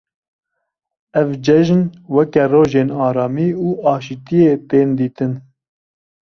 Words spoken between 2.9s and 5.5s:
aramî û aşîtiyê tên dîtin.